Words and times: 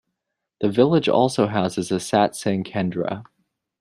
The 0.61 0.67
village 0.71 1.07
also 1.07 1.45
houses 1.45 1.91
a 1.91 1.99
'Satsang 1.99 2.63
Kendra'. 2.65 3.23